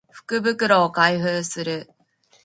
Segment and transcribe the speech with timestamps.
[0.11, 1.87] 福袋を開封する